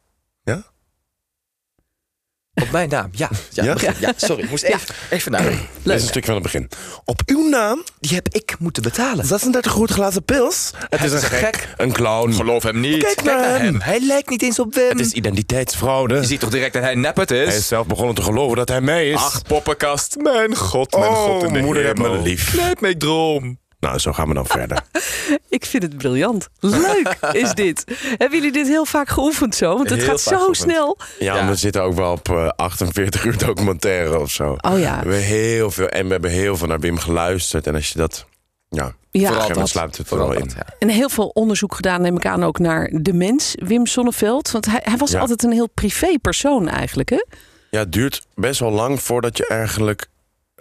Op 2.55 2.71
mijn 2.71 2.89
naam, 2.89 3.09
ja. 3.13 3.29
Ja, 3.51 3.65
Ja? 3.65 3.75
ja? 4.01 4.13
sorry, 4.17 4.43
ik 4.43 4.51
moest 4.51 4.63
even, 4.63 4.95
even 5.11 5.33
naar. 5.33 5.43
Dit 5.83 5.95
is 5.95 6.03
een 6.03 6.09
stuk 6.09 6.25
van 6.25 6.35
het 6.35 6.43
begin. 6.43 6.69
Op 7.05 7.21
uw 7.27 7.49
naam, 7.49 7.85
Die 8.01 8.15
heb 8.15 8.29
ik 8.29 8.55
moeten 8.59 8.83
betalen. 8.83 9.25
36 9.27 9.73
goed 9.73 9.91
glazen 9.91 10.25
pils. 10.25 10.71
Het 10.89 11.03
is 11.03 11.13
een 11.13 11.21
gek, 11.21 11.69
een 11.77 11.93
clown. 11.93 12.33
Geloof 12.33 12.63
hem 12.63 12.81
niet. 12.81 13.03
Kijk 13.03 13.23
naar 13.23 13.61
hem. 13.61 13.81
Hij 13.81 14.01
lijkt 14.01 14.29
niet 14.29 14.43
eens 14.43 14.59
op 14.59 14.75
Wim. 14.75 14.89
Het 14.89 15.01
is 15.01 15.13
identiteitsfraude. 15.13 16.15
Je 16.15 16.25
ziet 16.25 16.41
toch 16.41 16.51
direct 16.51 16.73
dat 16.73 16.83
hij 16.83 16.95
nep 16.95 17.17
het 17.17 17.31
is? 17.31 17.47
Hij 17.49 17.57
is 17.57 17.67
zelf 17.67 17.87
begonnen 17.87 18.15
te 18.15 18.23
geloven 18.23 18.57
dat 18.57 18.69
hij 18.69 18.81
mij 18.81 19.11
is. 19.11 19.17
Ach, 19.17 19.43
poppenkast. 19.43 20.17
Mijn 20.17 20.57
god, 20.57 20.93
mijn 20.93 21.11
oh, 21.11 21.25
god 21.25 21.43
in 21.43 21.53
de 21.53 21.61
moeder 21.61 21.85
hemel. 21.85 22.11
me 22.13 22.19
lief. 22.23 22.55
Laat 22.55 22.81
me 22.81 22.97
droom. 22.97 23.61
Nou, 23.83 23.99
zo 23.99 24.13
gaan 24.13 24.29
we 24.29 24.35
dan 24.35 24.47
verder. 24.47 24.83
Ik 25.49 25.65
vind 25.67 25.83
het 25.83 25.97
briljant. 25.97 26.49
Leuk 26.61 27.17
is 27.33 27.53
dit. 27.65 27.85
Hebben 28.19 28.39
jullie 28.39 28.53
dit 28.53 28.67
heel 28.67 28.85
vaak 28.85 29.09
geoefend 29.09 29.55
zo? 29.55 29.77
Want 29.77 29.91
het 29.91 29.99
Heel 29.99 30.09
gaat 30.09 30.21
zo 30.21 30.31
geoefend. 30.37 30.57
snel. 30.57 30.99
Ja, 31.19 31.35
Ja. 31.37 31.47
we 31.49 31.55
zitten 31.55 31.83
ook 31.83 31.95
wel 31.95 32.13
op 32.13 32.29
eh, 32.29 32.49
48 32.57 33.25
uur 33.25 33.39
documentaire 33.39 34.19
of 34.21 34.31
zo. 34.31 34.57
Oh 34.61 34.79
ja. 34.79 34.91
We 34.91 34.97
hebben 34.97 35.19
heel 35.23 35.71
veel 35.71 35.89
en 35.89 36.07
we 36.07 36.13
hebben 36.13 36.31
heel 36.31 36.57
veel 36.57 36.67
naar 36.67 36.81
Wim 36.81 36.99
geluisterd. 36.99 37.67
En 37.67 37.75
als 37.75 37.89
je 37.89 37.99
dat, 37.99 38.27
ja, 38.69 38.95
Ja, 39.11 39.29
vooral 39.33 39.49
dat. 39.53 39.69
sluit 39.69 39.91
het 39.91 39.99
er 39.99 40.07
Vooral 40.07 40.29
wel 40.29 40.37
in. 40.39 40.45
dat, 40.45 40.55
ja. 40.57 40.65
En 40.79 40.89
heel 40.89 41.09
veel 41.09 41.27
onderzoek 41.29 41.75
gedaan, 41.75 42.01
neem 42.03 42.17
ik 42.17 42.27
aan, 42.27 42.45
ook 42.45 42.59
naar 42.59 42.91
de 42.95 43.13
mens, 43.13 43.55
Wim 43.59 43.87
Sonneveld. 43.87 44.51
Want 44.51 44.67
hij, 44.67 44.81
hij 44.85 44.97
was 44.97 45.11
Ja. 45.11 45.21
altijd 45.21 45.43
een 45.43 45.53
heel 45.53 45.69
privé 45.69 46.19
persoon 46.21 46.69
eigenlijk, 46.69 47.09
hè? 47.11 47.25
Ja, 47.71 47.79
het 47.79 47.93
duurt 47.93 48.27
best 48.35 48.61
wel 48.61 48.71
lang 48.71 49.03
voordat 49.03 49.37
je 49.37 49.47
eigenlijk 49.47 50.07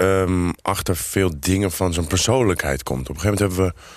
ehm, 0.01 0.49
achter 0.61 0.95
veel 0.95 1.31
dingen 1.39 1.71
van 1.71 1.93
zijn 1.93 2.07
persoonlijkheid 2.07 2.83
komt. 2.83 3.09
Op 3.09 3.15
een 3.15 3.21
gegeven 3.21 3.43
moment 3.43 3.57
hebben 3.57 3.81
we, 3.83 3.89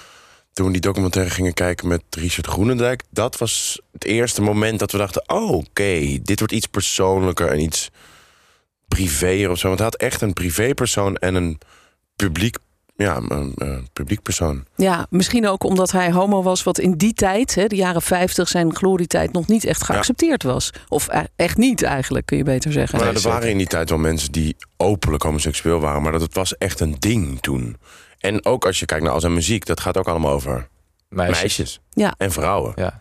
toen 0.53 0.67
we 0.67 0.73
die 0.73 0.81
documentaire 0.81 1.31
gingen 1.31 1.55
kijken 1.55 1.89
met 1.89 2.03
Richard 2.11 2.47
Groenendijk, 2.47 3.03
dat 3.11 3.39
was 3.39 3.81
het 3.93 4.05
eerste 4.05 4.43
moment 4.43 4.79
dat 4.79 4.93
we 4.93 4.99
dachten: 4.99 5.23
oh, 5.27 5.51
oké, 5.51 6.19
dit 6.23 6.39
wordt 6.39 6.53
iets 6.55 6.67
persoonlijker 6.67 7.49
en 7.49 7.61
iets 7.61 7.91
privéer 8.89 9.51
of 9.51 9.59
zo. 9.59 9.67
Want 9.67 9.79
hij 9.79 9.89
had 9.89 10.01
echt 10.01 10.21
een 10.21 10.33
privépersoon 10.33 11.17
en 11.17 11.35
een 11.35 11.59
publiek, 12.17 12.57
ja, 12.97 13.17
een, 13.29 13.53
een 13.55 13.89
publiek 13.93 14.23
persoon. 14.23 14.65
Ja, 14.77 15.07
misschien 15.11 15.49
ook 15.49 15.65
omdat 15.65 15.91
hij 15.91 16.13
homo 16.13 16.43
was, 16.43 16.63
wat 16.63 16.79
in 16.79 16.93
die 16.97 17.13
tijd, 17.13 17.55
hè, 17.55 17.67
de 17.67 17.77
jaren 17.77 18.03
50, 18.03 18.49
zijn 18.49 18.75
glorietijd 18.77 19.33
nog 19.33 19.47
niet 19.47 19.65
echt 19.65 19.85
geaccepteerd 19.85 20.43
was. 20.43 20.71
Of 20.89 21.09
e- 21.13 21.25
echt 21.37 21.57
niet 21.57 21.83
eigenlijk, 21.83 22.27
kun 22.27 22.37
je 22.37 22.43
beter 22.45 22.73
zeggen. 22.73 22.99
Maar 22.99 23.07
Nee, 23.13 23.23
er 23.23 23.29
waren 23.29 23.51
in 23.51 23.59
die 23.59 23.67
tijd 23.67 23.89
wel 23.89 23.99
mensen 23.99 24.33
die 24.33 24.57
openlijk 24.77 25.23
homoseksueel 25.23 25.81
waren, 25.81 26.03
maar 26.03 26.13
dat 26.13 26.21
het 26.21 26.35
was 26.35 26.57
echt 26.57 26.81
een 26.81 26.97
ding 26.99 27.41
toen. 27.41 27.77
En 28.19 28.45
ook 28.45 28.67
als 28.67 28.81
je 28.81 28.87
kijkt 28.87 29.05
naar 29.05 29.13
al 29.13 29.21
zijn 29.21 29.35
muziek, 29.35 29.67
dat 29.67 29.81
gaat 29.81 29.97
ook 29.97 30.09
allemaal 30.09 30.33
over 30.33 30.69
Meisjes. 31.09 31.41
meisjes 31.41 31.81
Ja. 31.91 32.15
en 32.19 32.33
vrouwen. 32.33 32.73
Ja. 32.77 32.83
Ja. 32.83 33.01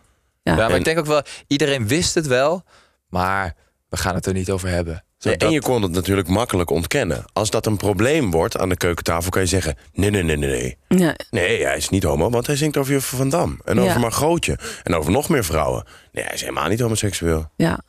Ja, 0.52 0.56
maar 0.56 0.70
En- 0.70 0.78
ik 0.78 0.86
denk 0.86 1.00
ook 1.00 1.06
wel, 1.06 1.22
iedereen 1.48 1.88
wist 1.88 2.16
het 2.16 2.28
wel, 2.28 2.64
maar 3.08 3.56
we 3.90 3.98
gaan 3.98 4.16
het 4.16 4.26
er 4.26 4.34
niet 4.34 4.52
over 4.52 4.70
hebben. 4.70 5.04
Nee, 5.24 5.38
en 5.38 5.52
je 5.52 5.62
kon 5.62 5.82
het 5.82 5.92
natuurlijk 5.92 6.28
makkelijk 6.28 6.70
ontkennen. 6.70 7.26
Als 7.34 7.50
dat 7.50 7.66
een 7.66 7.78
probleem 7.78 8.32
wordt 8.32 8.58
aan 8.58 8.70
de 8.70 8.78
keukentafel, 8.78 9.30
kan 9.30 9.42
je 9.42 9.48
zeggen: 9.48 9.76
nee, 9.94 10.10
nee, 10.10 10.24
nee, 10.24 10.38
nee, 10.38 10.78
nee. 10.88 11.00
Ja. 11.00 11.16
Nee, 11.30 11.64
hij 11.66 11.78
is 11.78 11.90
niet 11.90 12.04
homo, 12.04 12.30
want 12.30 12.48
hij 12.48 12.56
zingt 12.56 12.78
over 12.78 12.92
Juffrouw 12.94 13.20
van 13.20 13.30
Dam. 13.30 13.60
En 13.66 13.80
over 13.80 13.92
Ja. 13.94 13.98
Margotje. 14.00 14.58
En 14.84 14.94
over 14.96 15.12
nog 15.12 15.30
meer 15.30 15.44
vrouwen. 15.46 15.84
Nee, 16.12 16.24
hij 16.24 16.34
is 16.34 16.42
helemaal 16.42 16.68
niet 16.68 16.80
homoseksueel. 16.80 17.50
Ja. 17.56 17.80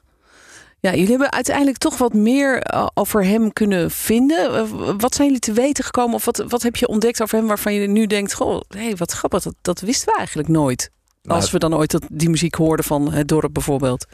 Ja, 0.80 0.90
jullie 0.90 1.08
hebben 1.10 1.32
uiteindelijk 1.32 1.76
toch 1.78 1.98
wat 1.98 2.12
meer 2.14 2.58
eh, 2.62 2.86
over 2.94 3.24
hem 3.24 3.52
kunnen 3.52 3.90
vinden. 3.90 4.54
Eh, 4.54 4.62
Wat 4.98 5.14
zijn 5.14 5.26
jullie 5.26 5.42
te 5.42 5.52
weten 5.52 5.84
gekomen? 5.84 6.14
Of 6.14 6.24
wat, 6.24 6.44
wat 6.48 6.62
heb 6.62 6.76
je 6.76 6.88
ontdekt 6.88 7.22
over 7.22 7.38
hem 7.38 7.46
waarvan 7.46 7.74
je 7.74 7.86
nu 7.88 8.06
denkt: 8.06 8.34
Goh, 8.34 8.60
hé, 8.68 8.94
wat 8.96 9.12
grappig, 9.12 9.42
dat, 9.42 9.54
dat 9.62 9.80
wisten 9.80 10.12
we 10.12 10.18
eigenlijk 10.18 10.48
nooit. 10.48 10.90
Nou, 11.22 11.40
Als 11.40 11.50
we 11.50 11.58
dan 11.58 11.74
ooit 11.74 11.90
dat, 11.90 12.02
die 12.10 12.28
muziek 12.30 12.54
hoorden 12.54 12.84
van 12.84 13.12
het 13.12 13.28
dorp 13.28 13.52
bijvoorbeeld. 13.52 14.06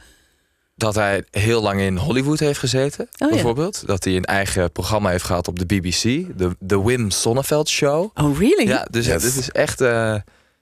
Dat 0.81 0.95
hij 0.95 1.25
heel 1.31 1.63
lang 1.63 1.81
in 1.81 1.97
Hollywood 1.97 2.39
heeft 2.39 2.59
gezeten, 2.59 3.09
ja. 3.11 3.29
bijvoorbeeld. 3.29 3.87
Dat 3.87 4.05
hij 4.05 4.17
een 4.17 4.25
eigen 4.25 4.73
programma 4.73 5.11
heeft 5.11 5.25
gehad 5.25 5.49
op 5.49 5.59
de 5.59 5.67
BBC, 5.67 6.03
de, 6.39 6.57
de 6.59 6.83
Wim 6.83 7.11
Sonneveld 7.11 7.69
Show. 7.69 8.11
Oh, 8.15 8.39
really? 8.39 8.69
Ja, 8.69 8.87
dus 8.91 9.07
Yes. 9.07 9.23
dit 9.23 9.37
is 9.37 9.51
echt 9.51 9.81
eh, 9.81 10.15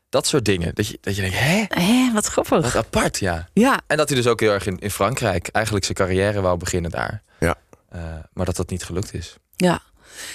dat 0.08 0.26
soort 0.26 0.44
dingen. 0.44 0.75
Dat 0.75 0.87
je, 0.87 0.98
dat 1.00 1.14
je 1.16 1.20
denkt, 1.22 1.37
hè, 1.38 1.64
Hé, 1.68 2.10
wat 2.12 2.26
grappig. 2.26 2.62
wat 2.72 2.76
apart, 2.76 3.18
ja. 3.18 3.48
Ja, 3.52 3.80
En 3.87 3.96
dat 3.96 4.08
hij 4.08 4.16
dus 4.16 4.26
ook 4.26 4.40
heel 4.40 4.52
erg 4.52 4.66
in, 4.66 4.78
in 4.78 4.90
Frankrijk 4.90 5.48
eigenlijk 5.48 5.84
zijn 5.84 5.96
carrière 5.96 6.40
wou 6.40 6.58
beginnen 6.58 6.90
daar. 6.90 7.22
Ja. 7.40 7.54
Eh, 7.88 8.00
maar 8.32 8.44
dat 8.46 8.56
dat 8.56 8.70
niet 8.70 8.84
gelukt 8.84 9.14
is. 9.14 9.37
ja. 9.56 9.80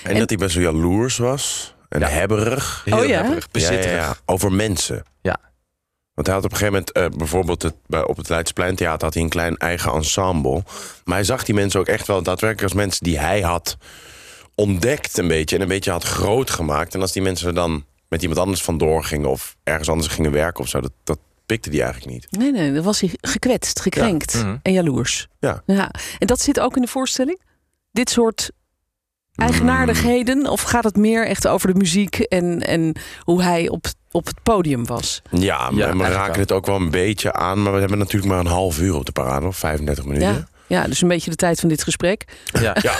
En, 0.04 0.12
En- 0.12 0.20
dat 0.20 0.30
hij 0.30 0.38
best 0.38 0.56
wel 0.56 0.63
jaloers 0.74 1.18
was. 1.18 1.75
En 1.90 2.00
Ja. 2.00 2.08
hebberig. 2.08 2.82
Heel 2.86 2.98
Oh 2.98 3.06
ja? 3.06 3.18
hebberig, 3.22 3.52
bezitterig. 3.52 3.86
Ja, 3.86 3.92
ja, 3.92 4.06
ja. 4.06 4.16
Over 4.25 4.52
mensen. 4.52 5.04
Ja. 5.22 5.38
Want 6.13 6.27
hij 6.27 6.36
had 6.36 6.46
op 6.46 6.51
een 6.51 6.58
gegeven 6.58 6.84
moment, 6.86 7.13
eh, 7.13 7.17
bijvoorbeeld 7.17 7.62
het, 7.62 7.75
bij, 7.88 8.05
op 8.05 8.17
het 8.17 8.29
Leidsplein 8.29 8.75
Theater 8.75 9.03
had 9.03 9.13
hij 9.13 9.24
een 9.24 9.29
klein 9.29 9.58
eigen 9.58 9.93
ensemble. 9.93 10.63
Maar 11.03 11.15
hij 11.15 11.24
zag 11.24 11.43
die 11.43 11.55
mensen 11.55 11.79
ook 11.79 11.88
echt 11.88 12.08
wel 12.08 12.24
daadwerkelijk 12.24 12.74
als 12.74 12.82
mensen 12.82 13.03
die 13.03 13.20
hij 13.20 13.41
had 13.41 13.77
ontdekt 14.55 15.17
een 15.17 15.27
beetje. 15.27 15.55
En 15.55 15.62
een 15.62 15.67
beetje 15.67 15.91
had 15.91 16.03
groot 16.03 16.50
gemaakt. 16.50 16.93
En 16.93 17.01
als 17.01 17.12
die 17.12 17.22
mensen 17.22 17.48
er 17.48 17.53
dan 17.53 17.86
met 18.08 18.22
iemand 18.22 18.39
anders 18.39 18.62
vandoor 18.62 19.03
gingen 19.03 19.29
of 19.29 19.55
ergens 19.63 19.89
anders 19.89 20.13
gingen 20.13 20.32
werken 20.32 20.63
of 20.63 20.70
zo, 20.70 20.82
dat, 20.82 20.91
dat 21.03 21.20
pikte 21.46 21.70
die 21.70 21.82
eigenlijk 21.84 22.13
niet. 22.13 22.27
Nee, 22.32 22.51
nee, 22.51 22.74
dan 22.74 22.84
was 22.84 23.00
hij 23.00 23.12
gekwetst, 23.22 23.79
gekrenkt 23.79 24.32
Ja. 24.34 24.43
Mhm. 24.43 24.58
en 24.62 24.74
jaloers. 24.74 25.27
Ja. 25.39 25.63
ja. 25.65 25.91
En 26.20 26.27
dat 26.27 26.41
zit 26.41 26.60
ook 26.60 26.75
in 26.75 26.82
de 26.82 26.88
voorstelling? 26.88 27.41
Dit 27.91 28.10
soort 28.10 28.51
eigenaardigheden? 29.36 30.48
Of 30.48 30.62
gaat 30.62 30.84
het 30.84 30.98
meer 30.98 31.27
echt 31.27 31.48
over 31.48 31.74
de 31.74 31.79
muziek 31.79 32.20
en, 32.20 32.60
en 32.62 32.96
hoe 33.20 33.43
hij 33.43 33.70
op, 33.70 33.86
op 34.13 34.25
het 34.25 34.36
podium 34.43 34.86
was? 34.86 35.22
Ja, 35.32 35.70
Ja, 35.74 35.88
en 35.88 35.98
we 35.98 36.03
raken 36.03 36.32
wel. 36.32 36.39
het 36.41 36.51
ook 36.51 36.65
wel 36.65 36.75
een 36.75 36.89
beetje 36.91 37.34
aan. 37.34 37.62
Maar 37.63 37.74
we 37.74 37.79
hebben 37.79 37.98
natuurlijk 37.98 38.32
maar 38.32 38.39
een 38.39 38.46
half 38.46 38.79
uur 38.79 38.96
op 38.96 39.05
de 39.05 39.12
parade, 39.12 39.46
of 39.46 39.58
35 39.58 40.05
minuten. 40.05 40.27
Ja. 40.27 40.48
ja, 40.67 40.88
dus 40.88 41.01
een 41.01 41.08
beetje 41.08 41.29
de 41.29 41.36
tijd 41.36 41.60
van 41.60 41.70
dit 41.70 41.84
gesprek. 41.84 42.25
Ja. 42.62 42.75
Ja, 42.82 42.96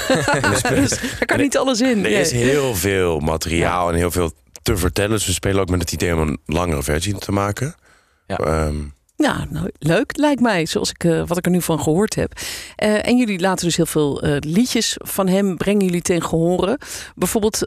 Dus 0.70 0.90
daar 0.90 1.26
kan 1.26 1.38
niet 1.40 1.58
alles 1.58 1.82
in. 1.82 1.88
er 1.90 1.96
Nee. 1.96 2.14
is 2.22 2.32
heel 2.32 2.76
veel 2.76 3.20
materiaal 3.20 3.90
en 3.90 3.96
heel 3.96 4.12
veel 4.12 4.32
te 4.62 4.78
vertellen. 4.78 5.12
Dus 5.12 5.26
we 5.26 5.32
spelen 5.32 5.62
ook 5.62 5.70
met 5.70 5.82
het 5.82 5.92
idee 5.92 6.14
om 6.16 6.20
een 6.22 6.40
langere 6.46 6.84
versie 6.84 7.18
te 7.18 7.32
maken. 7.32 7.76
Ja. 8.28 8.36
Ehm, 8.38 8.76
Ja, 9.24 9.46
nou, 9.50 9.70
leuk 9.80 10.18
lijkt 10.18 10.42
mij, 10.42 10.66
zoals 10.66 10.90
ik, 10.90 11.04
eh, 11.04 11.24
wat 11.26 11.38
ik 11.38 11.46
er 11.46 11.52
nu 11.52 11.62
van 11.62 11.80
gehoord 11.80 12.16
heb. 12.16 12.34
Eh, 12.76 13.08
en 13.08 13.18
jullie 13.18 13.40
laten 13.40 13.66
dus 13.66 13.76
heel 13.76 13.86
veel 13.86 14.22
eh, 14.22 14.36
liedjes 14.40 14.98
van 14.98 15.28
hem, 15.28 15.58
brengen 15.58 15.86
jullie 15.86 16.02
ten 16.02 16.24
gehore. 16.24 16.80
Bijvoorbeeld 17.16 17.58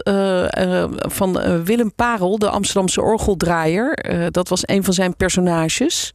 van 1.13 1.63
Willem 1.65 1.95
Parel, 1.95 2.39
de 2.39 2.51
Amsterdamse 2.51 3.03
orgeldraaier. 3.03 3.99
Dat 4.31 4.49
was 4.49 4.61
een 4.63 4.85
van 4.85 4.95
zijn 4.95 5.17
personages. 5.17 6.13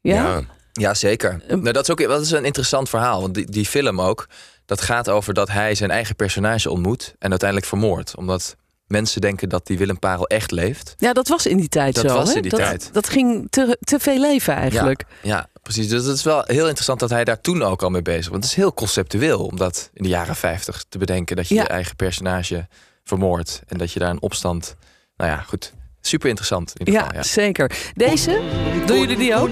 Ja? 0.00 0.14
ja. 0.14 0.40
Ja, 0.72 0.94
zeker. 0.94 1.40
Nou, 1.48 1.72
dat, 1.72 1.82
is 1.82 1.90
ook, 1.90 2.08
dat 2.08 2.22
is 2.22 2.30
een 2.30 2.44
interessant 2.44 2.88
verhaal. 2.88 3.20
Want 3.20 3.34
die, 3.34 3.50
die 3.50 3.66
film 3.66 4.00
ook, 4.00 4.28
dat 4.66 4.80
gaat 4.80 5.08
over 5.08 5.34
dat 5.34 5.48
hij 5.48 5.74
zijn 5.74 5.90
eigen 5.90 6.16
personage 6.16 6.70
ontmoet 6.70 7.14
en 7.18 7.30
uiteindelijk 7.30 7.68
vermoordt. 7.68 8.16
Omdat 8.16 8.56
mensen 8.92 9.20
denken 9.20 9.48
dat 9.48 9.66
die 9.66 9.78
Willem 9.78 9.98
Parel 9.98 10.26
echt 10.26 10.50
leeft. 10.50 10.94
Ja, 10.96 11.12
dat 11.12 11.28
was 11.28 11.46
in 11.46 11.56
die 11.56 11.68
tijd 11.68 11.94
Dat 11.94 12.10
zo. 12.10 12.16
was 12.16 12.28
hè? 12.28 12.34
in 12.36 12.42
die 12.42 12.50
dat, 12.50 12.60
tijd. 12.60 12.88
Dat 12.92 13.08
ging 13.08 13.46
te, 13.50 13.76
te 13.80 13.98
veel 13.98 14.18
leven 14.20 14.54
eigenlijk. 14.54 15.04
Ja, 15.22 15.48
precies. 15.62 15.88
Dus 15.88 16.04
het 16.04 16.16
is 16.16 16.22
wel 16.22 16.42
heel 16.46 16.64
interessant 16.64 17.00
dat 17.00 17.10
hij 17.10 17.24
daar 17.24 17.40
toen 17.40 17.62
ook 17.62 17.82
al 17.82 17.90
mee 17.90 18.02
bezig 18.02 18.20
was. 18.20 18.30
Want 18.30 18.42
het 18.42 18.52
is 18.52 18.58
heel 18.58 18.74
conceptueel 18.74 19.44
om 19.46 19.56
dat 19.56 19.90
in 19.94 20.02
de 20.02 20.08
jaren 20.08 20.36
50 20.36 20.84
te 20.88 20.98
bedenken. 20.98 21.36
Dat 21.36 21.48
je 21.48 21.54
Ja. 21.54 21.62
je 21.62 21.68
eigen 21.68 21.96
personage 21.96 22.68
vermoordt. 23.04 23.62
En 23.66 23.78
dat 23.78 23.92
je 23.92 23.98
daar 23.98 24.10
een 24.10 24.22
opstand... 24.22 24.76
Nou 25.16 25.30
ja, 25.30 25.36
goed. 25.36 25.72
Super 26.02 26.28
interessant 26.28 26.72
in 26.74 26.86
ieder 26.86 26.94
Ja, 26.94 27.06
geval. 27.06 27.22
Ja. 27.22 27.28
zeker. 27.28 27.70
Deze, 27.94 28.40
doen 28.86 28.98
jullie 28.98 29.16
die 29.16 29.34
ook? 29.34 29.48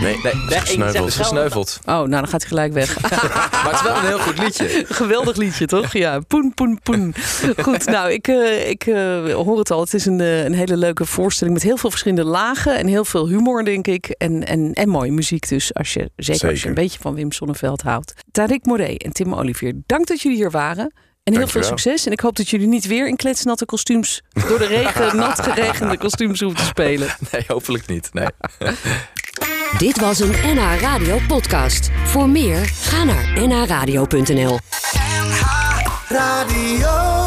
Nee, 0.00 0.18
Nee, 0.22 0.34
nee, 0.48 0.60
gesneuveld. 0.60 1.08
is 1.08 1.16
gesneuveld. 1.16 1.78
Oh, 1.80 1.86
nou 1.86 2.08
dan 2.10 2.28
gaat 2.28 2.40
hij 2.40 2.48
gelijk 2.48 2.72
weg. 2.72 3.00
maar 3.50 3.64
het 3.64 3.74
is 3.74 3.82
wel 3.82 3.96
een 3.96 4.06
heel 4.06 4.18
goed 4.18 4.38
liedje. 4.38 4.84
Geweldig 4.88 5.36
liedje, 5.36 5.66
toch? 5.66 5.92
Ja, 5.92 6.20
poen, 6.20 6.54
poen, 6.54 6.80
poen. 6.82 7.14
Goed, 7.56 7.84
nou, 7.84 8.10
ik, 8.12 8.28
eh, 8.28 8.68
ik 8.68 8.86
eh, 8.86 9.32
hoor 9.32 9.58
het 9.58 9.70
al. 9.70 9.80
Het 9.80 9.94
is 9.94 10.06
een, 10.06 10.20
eh, 10.20 10.44
een 10.44 10.54
hele 10.54 10.76
leuke 10.76 11.04
voorstelling 11.04 11.54
met 11.56 11.64
heel 11.64 11.76
veel 11.76 11.90
verschillende 11.90 12.24
lagen 12.24 12.78
en 12.78 12.86
heel 12.86 13.04
veel 13.04 13.28
humor, 13.28 13.64
denk 13.64 13.86
ik. 13.86 14.06
En, 14.08 14.46
en, 14.46 14.72
en 14.72 14.88
mooie 14.88 15.12
muziek 15.12 15.48
dus, 15.48 15.74
als 15.74 15.92
je, 15.92 16.10
zeker, 16.16 16.48
als 16.48 16.62
je 16.62 16.68
een 16.68 16.74
beetje 16.74 16.98
van 17.00 17.14
Wim 17.14 17.32
Sonneveld 17.32 17.82
houdt. 17.82 18.12
Tarik 18.32 18.64
Moret 18.64 19.02
en 19.02 19.12
Tim 19.12 19.34
Olivier, 19.34 19.74
dank 19.86 20.06
dat 20.06 20.20
jullie 20.20 20.38
hier 20.38 20.50
waren. 20.50 20.92
En 21.24 21.36
heel 21.36 21.48
veel 21.48 21.62
succes. 21.62 22.06
En 22.06 22.12
ik 22.12 22.20
hoop 22.20 22.36
dat 22.36 22.48
jullie 22.48 22.66
niet 22.66 22.86
weer 22.86 23.08
in 23.08 23.16
kletsnatte 23.16 23.64
kostuums... 23.64 24.22
door 24.48 24.58
de 24.58 24.66
regen 24.76 25.16
nat 25.16 25.40
geregende 25.42 25.98
kostuums 25.98 26.40
hoeven 26.40 26.60
te 26.60 26.66
spelen. 26.66 27.08
Nee, 27.32 27.44
hopelijk 27.46 27.86
niet. 27.86 28.08
Nee. 28.12 28.26
Dit 29.78 30.00
was 30.00 30.18
een 30.20 30.30
NH 30.30 30.80
Radio 30.80 31.18
podcast. 31.28 31.90
Voor 32.04 32.28
meer, 32.28 32.66
ga 32.66 33.04
naar 33.04 33.48
nhradio.nl. 33.48 34.58
Radio. 36.08 37.19